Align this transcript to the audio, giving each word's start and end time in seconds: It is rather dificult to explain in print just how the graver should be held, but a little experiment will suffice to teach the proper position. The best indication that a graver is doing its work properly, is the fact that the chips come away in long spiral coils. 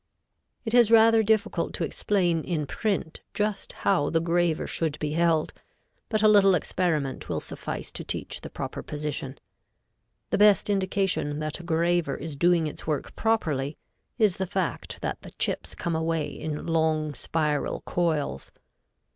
It 0.65 0.73
is 0.73 0.89
rather 0.89 1.21
dificult 1.21 1.73
to 1.73 1.83
explain 1.83 2.43
in 2.43 2.65
print 2.65 3.21
just 3.35 3.71
how 3.85 4.09
the 4.09 4.19
graver 4.19 4.65
should 4.65 4.97
be 4.97 5.11
held, 5.11 5.53
but 6.09 6.23
a 6.23 6.27
little 6.27 6.55
experiment 6.55 7.29
will 7.29 7.39
suffice 7.39 7.91
to 7.91 8.03
teach 8.03 8.41
the 8.41 8.49
proper 8.49 8.81
position. 8.81 9.37
The 10.31 10.39
best 10.39 10.71
indication 10.71 11.37
that 11.37 11.59
a 11.59 11.63
graver 11.63 12.15
is 12.15 12.35
doing 12.35 12.65
its 12.65 12.87
work 12.87 13.15
properly, 13.15 13.77
is 14.17 14.37
the 14.37 14.47
fact 14.47 14.97
that 15.03 15.21
the 15.21 15.33
chips 15.33 15.75
come 15.75 15.95
away 15.95 16.31
in 16.31 16.65
long 16.65 17.13
spiral 17.13 17.81
coils. 17.85 18.51